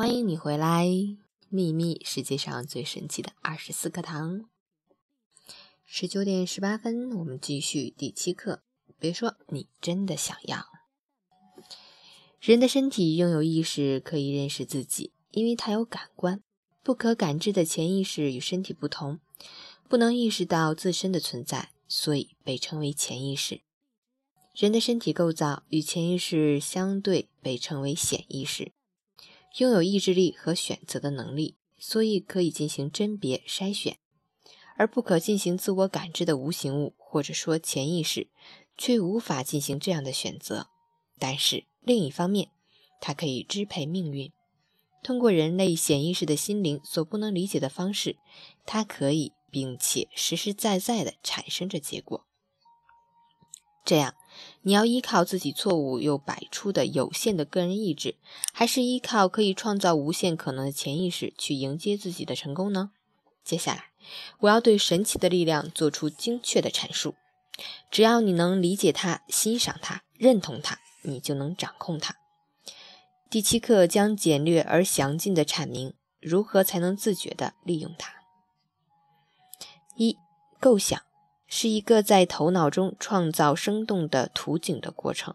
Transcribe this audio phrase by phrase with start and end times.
[0.00, 0.86] 欢迎你回来，
[1.50, 4.40] 《秘密世界上最神奇的二十四课堂》。
[5.84, 8.62] 十九点十八分，我们继续第七课。
[8.98, 10.64] 别说你真的想要。
[12.40, 16.42] 人的身体拥有意识，可以认识自己，因为它有感官。
[16.82, 19.20] 不可感知的潜意识与身体不同，
[19.86, 23.60] 不能意识到自身的存在，所以被称为潜意识。
[24.54, 28.72] 人的身体构造与潜意识相对，被称为显意识。
[29.58, 33.94] 拥有意志力和选择的能力，所以可以进行甄别筛选；
[34.76, 38.28] 而不可进行自我感知的无形物，或者说潜意识，
[38.78, 40.68] 却无法进行这样的选择。
[41.18, 42.50] 但是另一方面，
[43.00, 44.32] 它可以支配命运。
[45.02, 48.18] 通过人类显意识的心灵所不能理解的方式，
[48.66, 52.26] 它可以并且实实在在地产生着结果。
[53.82, 54.14] 这样，
[54.62, 58.16] 你要依靠自己错误又摆出的有限的个人意志，
[58.52, 62.90] 还是依靠可以创造无限可能的潜意识去迎接自己的成功呢？
[63.42, 63.84] 接下来，
[64.40, 67.14] 我要对神奇的力量做出精确的阐述。
[67.90, 72.16] 只要你能理解它、欣赏它、认同它，你就能掌控它。
[73.30, 78.12] 第七课将简略而详尽地阐明如何才能自觉地利用它。
[79.96, 80.18] 一、
[80.58, 81.00] 构想。
[81.52, 85.34] 是一个在头脑中创造生动的图景的过程，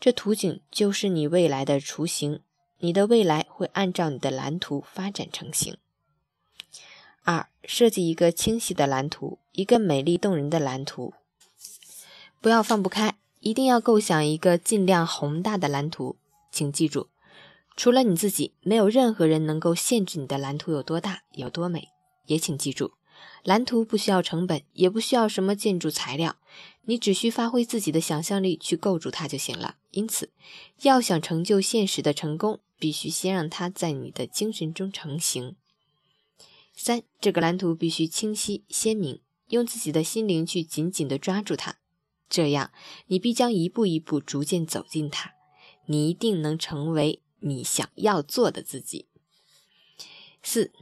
[0.00, 2.40] 这图景就是你未来的雏形，
[2.78, 5.76] 你的未来会按照你的蓝图发展成型。
[7.24, 11.12] 二、设计一个清晰的蓝图，一个美丽动人的蓝图，
[12.40, 16.16] 不要放不开，一定要构想一个尽量宏大的蓝图。
[16.50, 17.08] 请记住，
[17.76, 21.90] 除了你自己，没有任何人能够限制你的蓝图有多大、有多美。
[22.24, 22.92] 也请记住。
[23.44, 26.36] 蓝图不需要成本，也不需要什么建筑材料，
[26.86, 29.76] 你只需发挥自己的想象力去构筑它就行了。
[29.90, 30.32] 因此，
[30.80, 35.56] 要想成就现实的成功，必须先让它在你的精神中成型。
[36.74, 41.76] 三，这个蓝图必须清晰鲜明，用自己的心灵去紧紧地抓住它，
[42.30, 42.72] 这样
[43.08, 45.34] 你必将一步一步逐渐走进它，
[45.84, 49.06] 你一定能成为你想要做的自己。
[50.42, 50.72] 四，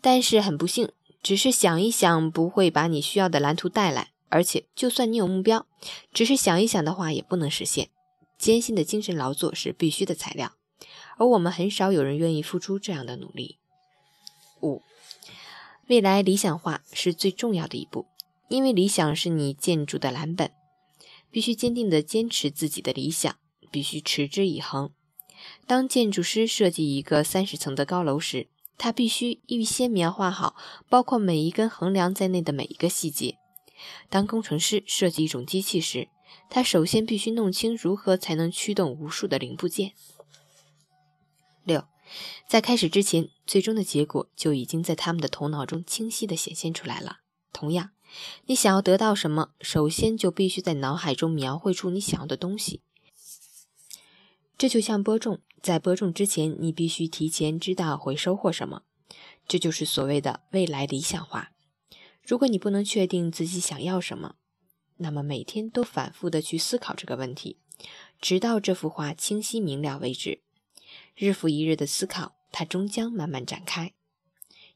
[0.00, 0.92] 但是很不幸。
[1.26, 4.12] 只是想一想，不会把你需要的蓝图带来。
[4.28, 5.66] 而且，就算你有目标，
[6.12, 7.88] 只是想一想的话，也不能实现。
[8.38, 10.52] 艰辛的精神劳作是必须的材料，
[11.18, 13.58] 而我们很少有人愿意付出这样的努力。
[14.62, 14.82] 五，
[15.88, 18.06] 未来理想化是最重要的一步，
[18.46, 20.52] 因为理想是你建筑的蓝本，
[21.32, 23.34] 必须坚定地坚持自己的理想，
[23.72, 24.92] 必须持之以恒。
[25.66, 28.46] 当建筑师设计一个三十层的高楼时，
[28.78, 30.56] 他必须预先描画好
[30.88, 33.38] 包括每一根横梁在内的每一个细节。
[34.08, 36.08] 当工程师设计一种机器时，
[36.48, 39.92] 他首先必须弄清如何才能驱动无数的零部件。
[41.64, 41.84] 六，
[42.46, 47.18] 在开始之前，最终的结果就已经在他们的头脑中清晰地显现出来了。
[47.52, 47.90] 同样，
[48.46, 52.82] 你想要得到什么，首先就必须在脑海中描绘出你想要的东西。
[54.58, 55.40] 这就像播种。
[55.62, 58.82] 在播种之前，你必须提前知道会收获什么，
[59.48, 61.50] 这就是所谓的未来理想化。
[62.22, 64.36] 如果你不能确定自己想要什么，
[64.98, 67.58] 那么每天都反复的去思考这个问题，
[68.20, 70.42] 直到这幅画清晰明了为止。
[71.16, 73.92] 日复一日的思考，它终将慢慢展开。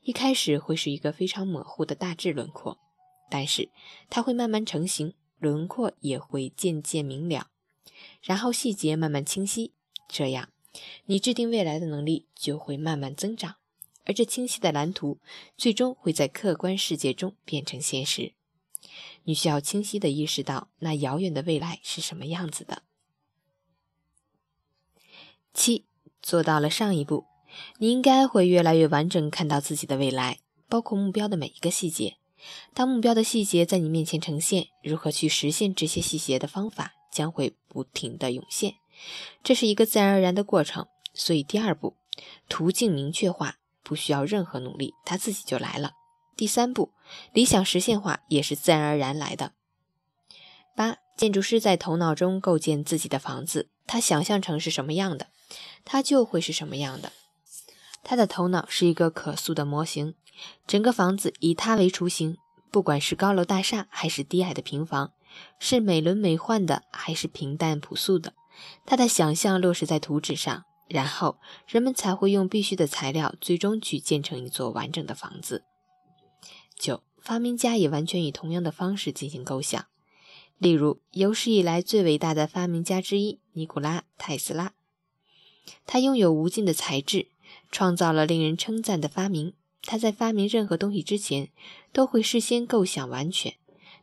[0.03, 2.79] 一开始会是一个非常模糊的大致轮廓，
[3.31, 3.71] 但是
[4.09, 7.50] 它会慢慢成型，轮廓也会渐渐明了，
[8.22, 9.72] 然后细节慢慢清晰，
[10.08, 10.50] 这样。
[11.06, 13.56] 你制定未来的能力就会慢慢增长，
[14.04, 15.19] 而这清晰的蓝图
[15.56, 18.34] 最终会在客观世界中变成现实。
[19.25, 22.82] 你需要清晰地意识到那遥远的未来是什么样子的。
[25.52, 25.84] 七，
[26.22, 27.26] 做到了上一步，
[27.78, 30.38] 你应该会越来越完整看到自己的未来，
[30.69, 32.16] 包括目标的每一个细节。
[32.73, 38.75] 当目标的细节在你面前呈现，如何去实现这些细节的方法将会不停地涌现。
[39.43, 41.97] 这是一个自然而然的过程，所以第二步，
[42.49, 45.93] 途径明确化不需要任何努力，它自己就来了。
[46.37, 46.93] 第三步，
[47.33, 49.53] 理想实现化也是自然而然来的。
[50.77, 55.29] 八，建筑师在头脑中构建自己的房子，他想象成是什么样的，
[55.85, 57.12] 他就会是什么样的。
[58.03, 60.15] 他的头脑是一个可塑的模型，
[60.67, 62.39] 整个房子以他为雏形，
[62.71, 65.12] 不管是高楼大厦还是低矮的平房，
[65.59, 68.35] 是美轮美奂的还是平淡朴素的。
[68.85, 75.65] 他的想象落实在图纸上，然后人们才会用必须的材料，最终去建成一座完整的房子。
[76.79, 79.87] 九，发明家也完全以同样的方式进行构想。
[80.59, 84.75] 例如，有史以来最伟大的发明家之一尼古拉·泰斯拉，
[85.87, 87.29] 他拥有无尽的才智，
[87.71, 89.55] 创造了令人称赞的发明。
[89.83, 91.50] 他在发明任何东西之前，
[91.93, 93.55] 都会事先构想完全。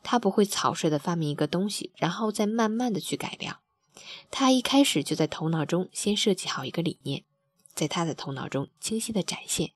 [0.04, 3.60] 他不会草率地发明一个东西，然后再慢慢地去改良。
[4.30, 7.24] 他一开始就在头脑中先设计好一个理念，
[7.74, 9.72] 在他的头脑中清晰地展现，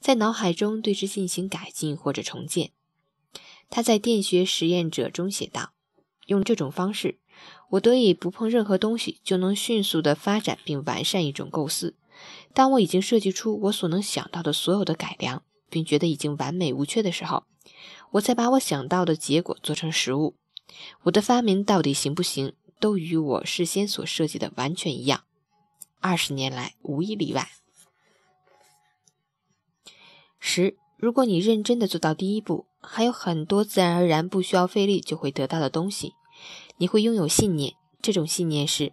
[0.00, 2.72] 在脑海中对之进行改进或者重建。
[3.70, 5.72] 他在《电学实验者》中写道
[6.26, 7.18] ：“用这种方式，
[7.70, 11.94] 我得以不碰任何东西，就能迅速地发展并完善一种构思。
[12.54, 17.44] 当我已经设计出我所能想到的所有的改良，并觉得已经完美无缺的时候，
[18.12, 20.34] 我才把我想到的结果做成实物。
[21.04, 25.24] 我的发明到底行不行？”都与我事先所设计的完全一样，
[25.98, 27.50] 二十年来无一例外。
[30.38, 36.14] 十，如果你认真的做到第一步，还有很多自然而然不需要费力就会得到的东西。
[36.76, 38.92] 你会拥有信念，这种信念是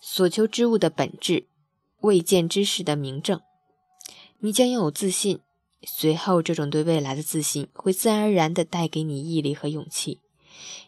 [0.00, 1.46] 所求之物的本质，
[2.00, 3.40] 未见之事的明证。
[4.40, 5.38] 你将拥有自信，
[5.82, 10.20] 随后这种对未来的自信会自然而然的带给你毅力和勇气。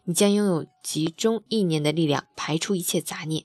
[0.05, 3.45] 你将拥有集中意念的力量，排除一切杂念，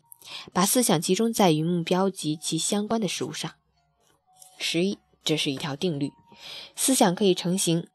[0.51, 3.53] 把思想集中在与目标及其相关的事物上。
[4.57, 6.11] 十一，这是一条定律：
[6.75, 7.87] 思想可以成型。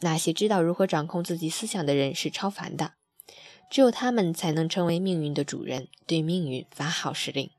[0.00, 2.94] 那些知道如何掌控自己思想的人是超凡的，
[3.70, 7.50] 只有他们才能成为命运的主人，对命运发号施令。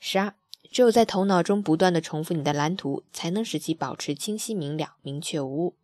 [0.00, 0.34] 十二，
[0.72, 5.76] 只有在头脑中不断的重复你的蓝图，才能使其保持清晰明了、明确无误。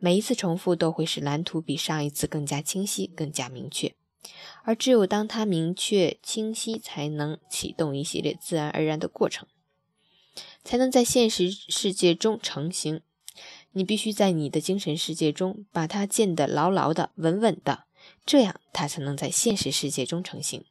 [0.00, 3.94] 每一次重复都会使蓝图比上一次更加清晰、更加明确，
[4.64, 9.46] 而只有当它明确清晰，才能启动一系列自然而然的过程，
[10.64, 13.00] 才能在现实世界中成型。
[13.72, 17.84] 你必须在你的精神世界中把它建得牢牢的、稳稳的，
[18.24, 20.64] 这样它才能在现实世界中成型。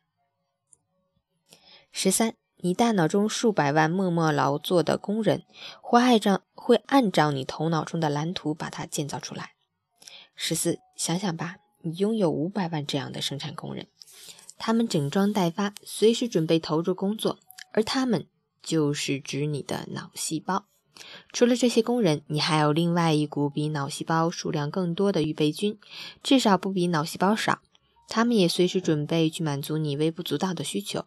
[1.91, 2.35] 十三。
[2.65, 5.43] 你大脑中数百万默默劳作的工人，
[5.81, 9.51] 会按照会按照你头脑中的蓝图把它建造出来。
[10.33, 13.85] 十四，想想吧，你拥有五百万这样的生产工人，
[14.57, 17.37] 他们整装待发，随时准备投入工作，
[17.71, 18.25] 而他们
[18.63, 20.65] 就是指你的脑细胞。
[21.31, 25.77] 除了这些工人，你还有另外一股比脑细胞数量更多的预备军，
[26.23, 27.59] 至少不比脑细胞少。
[28.09, 31.05] 他们也随时准备去满足你微不足道的需求。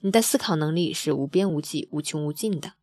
[0.00, 2.74] 你的思考能力是无边无际、无穷无尽的，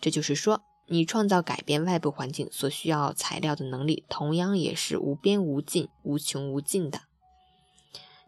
[0.00, 7.02] 这就是说，你创造改变外部环境所需要材料的能力，同样也是无边无尽、无穷无尽的。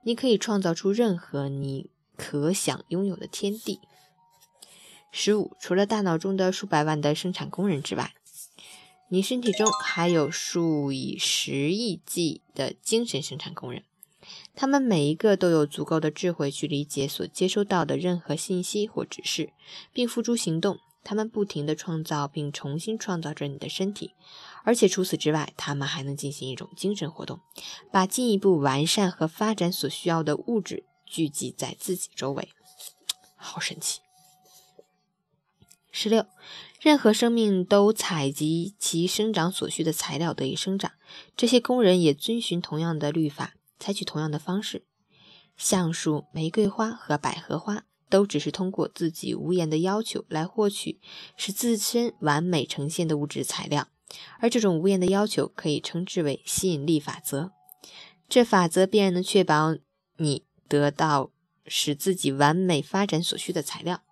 [0.02, 3.81] 你可以创造出任何你可想拥有的天地。
[5.10, 8.12] 十五，除了大脑中的数百万的生产工人之外，
[9.08, 13.84] 你身体中还有数以十亿计的精神生产工人。
[14.54, 19.52] 他们每一个都有足够的智慧去理解所接收到的任何信息或指示，
[19.92, 20.78] 并付诸行动。
[21.04, 24.12] 他们不停地创造并重新创造着你的身体，
[24.64, 27.40] 而且除此之外，他们还能进行一种精神活动，
[27.90, 32.50] 把进一步完善和发展所需要的物质聚集在自己周围。
[33.36, 34.00] 好神奇！
[35.90, 36.26] 十六，
[36.78, 40.92] 任何生命都采集其生长所需的材料得以生长，
[41.34, 43.55] 这些工人也遵循同样的律法。
[43.79, 44.85] 采取同样的方式，
[45.56, 51.01] 橡树、玫瑰花和百合花都只是通过自己无言的要求来获取
[51.37, 53.89] 使自身完美呈现的物质材料，
[54.41, 57.53] 而这种无言的要求可以称之为吸引力法则。
[58.29, 59.77] 这法则必然能确保
[60.19, 61.31] 你得到
[61.67, 64.03] 使自己完美发展所需的材料。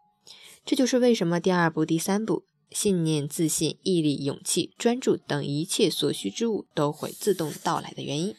[0.65, 8.35] 这就是为什么第二步、第三步——信念、自信、毅力、勇气、专注等一切所需之物都会自动到来的原因。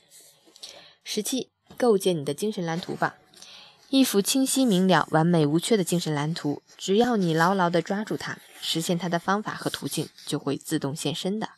[1.10, 3.16] 十七，构建你的精神蓝图吧，
[3.90, 6.62] 一幅清晰明了、完美无缺的精神蓝图。
[6.76, 11.52] 只要你牢牢地抓住它，实现它的方法和途径就会自动现身的。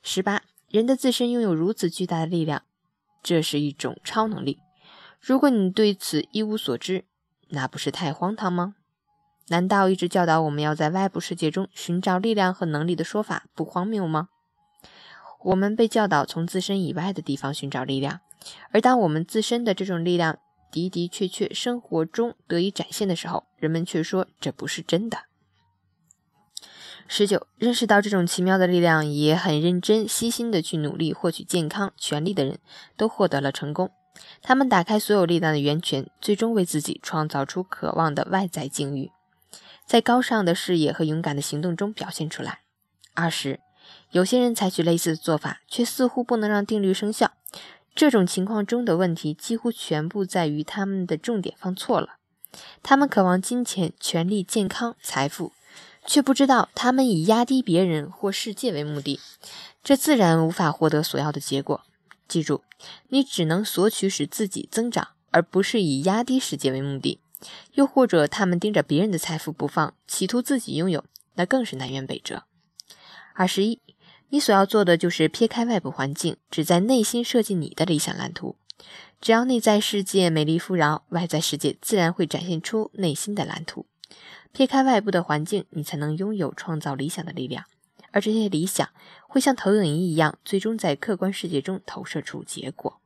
[0.00, 2.62] 十八，人的自身拥有如此巨大的力量，
[3.20, 4.60] 这是一种超能力。
[5.20, 7.04] 如果你对此一无所知，
[7.48, 8.76] 那不是太荒唐吗？
[9.48, 14.28] 难道一直教导我们要在外部世界中寻找力量和能力的说法不荒谬吗？
[15.46, 18.20] 我们被教导从自身以外的地方寻找力量。
[18.70, 20.38] 而当我们自身的这种力量
[20.70, 25.24] 的的确确生活中得以展现的时候，人们却说这不是真的。
[27.08, 32.58] 十九，认识到这种奇妙的力量，也很认真、悉心的去努力获取健康、权利的人，
[32.96, 33.90] 都获得了成功。
[34.40, 39.10] 他们打开所有力量的源泉，最终为自己创造出渴望的外在境遇，
[39.84, 42.60] 在高尚的视野和勇敢的行动中表现出来。
[43.14, 43.60] 二十，
[44.10, 47.32] 有些人采取类似的做法，却似乎不能让定律生效。
[47.94, 52.16] 这种情况中的问题几乎全部在于他们的重点放错了。
[52.82, 55.52] 他们渴望金钱、权力、健康、财富，
[56.06, 59.20] 却不知道他们以压低别人或世界为目的，
[59.82, 61.82] 这自然无法获得所要的结果。
[62.28, 62.62] 记住，
[63.08, 67.20] 你只能索取使自己增长，而不是以压低世界为目的。
[67.74, 72.44] 又或者，他们盯着别人的财富不放，企图自己拥有，那更是南辕北辙。
[73.34, 73.80] 二十一，
[74.32, 78.56] 你所要做的就是撇开外部环境，只在内心设计你的理想蓝图。
[79.20, 83.84] 只要内在世界美丽富饶，外在世界自然会展现出内心的蓝图。
[84.50, 87.66] 撇开外部的环境，你才能拥有创造理想的力量，
[88.10, 88.88] 而这些理想
[89.28, 93.00] 会像投影仪一样，最终在客观世界中投射出结果。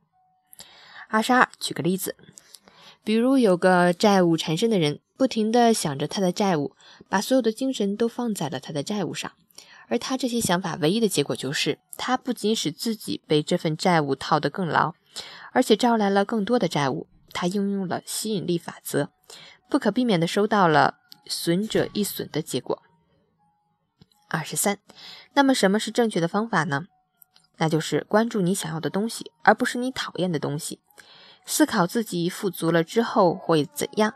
[1.09, 2.15] 二十二，举个例子，
[3.03, 6.71] 比如有个债务缠身的人，不停地想着他的债务，
[7.09, 9.33] 把所有的精神都放在了他的债务上，
[9.87, 14.93] 而他这些想法唯一的结果就是，他不仅使自己被这份债务套得更牢，
[15.51, 17.07] 而且招来了更多的债务。
[17.33, 19.09] 他应用了吸引力法则，
[19.69, 20.95] 不可避免地收到了。
[21.29, 22.81] 损者一损的结果。
[24.29, 24.79] 二十三，
[25.33, 26.85] 那么什么是正确的方法呢？
[27.57, 30.79] 那就是关注你想要的东西，而不是你讨厌的东西。
[31.45, 34.13] 思考自己富足了之后会怎样，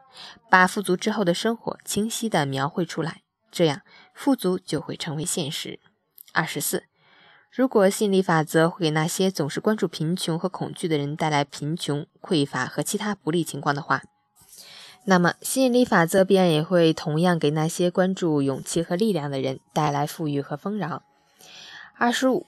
[0.49, 3.81] 把富足之后的生活清晰地描绘出来，这样
[4.23, 5.79] 富足就会成为现实。
[6.31, 6.83] 二十四，
[7.49, 14.03] 如果吸引力法则会给那些总是关注贫穷和恐惧的人带来贫穷、匮乏和其他不利情况的话。
[15.05, 21.01] 那么，吸引力法则必然也会同样给那些关注勇气和力量的人带来富裕和丰饶。
[21.97, 22.45] 二十五，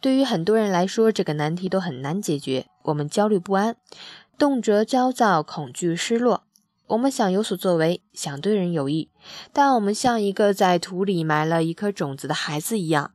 [0.00, 2.66] 对于很多人来说，这个难题都很难解决。
[2.82, 3.76] 我们焦虑不安，
[4.36, 6.42] 动辄焦躁、恐惧、失落。
[6.92, 9.08] 我们想有所作为，想对人有益，
[9.50, 13.12] 但我们像一个在土里埋了一颗种子的孩子一样，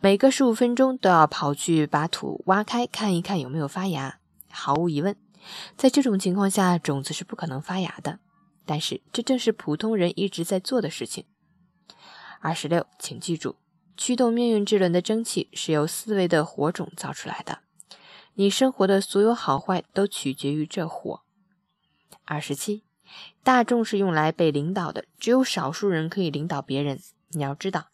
[0.00, 4.18] 每隔十五分钟都要跑去把土挖开，看一看有没有发芽。
[4.50, 5.16] 毫无疑问。
[5.76, 8.18] 在这种情况下，种子是不可能发芽的。
[8.66, 11.24] 但是，这正是普通人一直在做的事情。
[12.40, 13.54] 二十六，请记住，
[13.96, 17.60] 驱动命运之轮的蒸汽是由思维的火种造出来的。
[18.34, 21.20] 你生活的所有好坏都取决于这火。
[22.24, 22.82] 二十七，
[23.42, 27.00] 大众是用来被领导的，只有少数人可以领导别人。
[27.30, 27.88] 你要知道，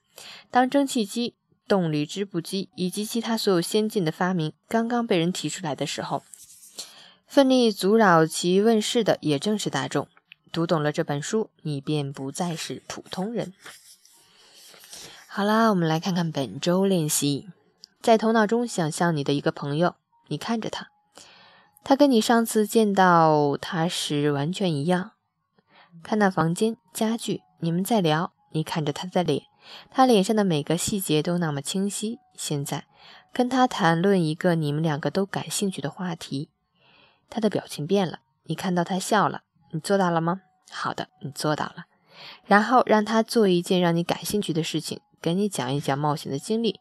[0.50, 1.34] 当蒸汽机、
[1.66, 6.22] 动力织布机以及其他所有先进的发明刚刚被人提出来的时候，
[7.26, 10.08] 奋力阻扰其问世的也正是大众。
[10.50, 13.52] 读懂了这本书，你便不再是普通人。
[15.26, 17.48] 好啦，我们来看看本周练习。
[18.00, 19.94] 在头脑中想象你的一个朋友，
[20.28, 20.88] 你看着他，
[21.88, 25.12] 他跟你上次见到他时完全一样。
[26.02, 29.44] 看那房间、家具，你们在聊，你看着他的脸，
[29.90, 32.18] 他脸上的每个细节都那么清晰。
[32.36, 32.84] 现在
[33.32, 36.50] 跟他谈论一个你们两个都感兴趣的话题。
[37.30, 39.40] 他的表情变了，你看到他笑了，
[39.72, 40.42] 你做到了吗？
[40.70, 41.86] 好的，你做到了。
[42.44, 46.80] 然后让他做一件让你感兴趣的事情，跟你讲一讲冒险的经历。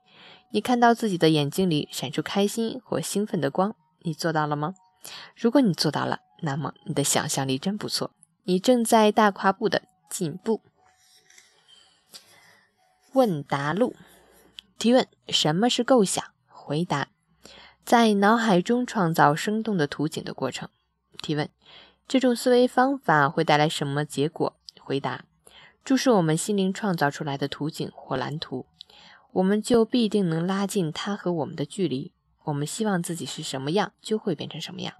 [0.52, 4.76] 你看到自己的眼睛里闪出开心或兴奋的光，你做到了吗？
[5.36, 8.12] 如果你做到了，那么你的想象力真不错，
[8.44, 10.62] 你正在大跨步的进步。
[13.14, 13.96] 问答录
[14.78, 16.24] 提问：什么是构想？
[16.48, 17.08] 回答。
[17.84, 20.70] 在脑海中创造生动的图景的过程。
[21.22, 21.50] 提问：
[22.08, 24.56] 这种思维方法会带来什么结果？
[24.80, 25.26] 回答：
[25.84, 28.66] 注视我们心灵创造出来的图景或蓝图，
[29.32, 32.14] 我们就必定能拉近它和我们的距离。
[32.48, 34.94] 我们希望自己是什么样，就会变成什么样。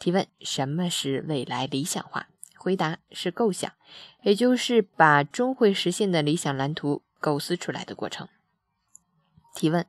[0.00, 2.26] 提问：什么是未来理想化？
[2.56, 3.72] 回答：是构想，
[4.22, 8.28] 也就是把终会实现的理想蓝图构思出来的过程。
[9.54, 9.86] 提问：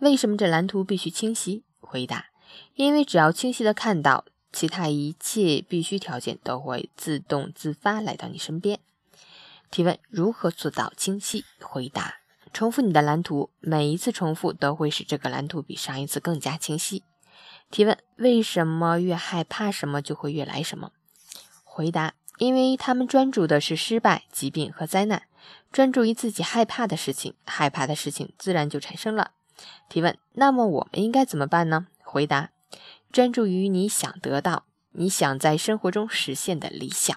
[0.00, 1.62] 为什么这蓝图必须清晰？
[1.78, 2.26] 回答：
[2.74, 8.80] 因为只要清晰的看到，其他一切必须条件都会自动自发来到你身边。
[9.70, 11.44] 提问：如何做到清晰？
[11.60, 12.19] 回答：
[12.52, 17.04] 重复你的蓝图，每一次重复都会使这个蓝图比上一次更加清晰。
[17.70, 20.90] 提问：为什么越害怕什么就会越来什么？
[21.62, 25.22] 回答：因为他们专注的是失败、疾病和灾难。
[25.72, 29.30] 专注于自己害怕的事情，害怕的事情自然就产生了。
[29.88, 31.86] 提问：那么我们应该怎么办呢？
[32.02, 32.50] 回答：
[33.12, 37.16] 专注于你想得到、你想在生活中实现的理想。